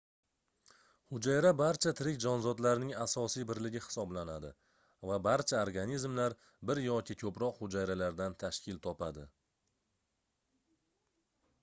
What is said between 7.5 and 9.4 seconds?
hujayralardan tashkil topadi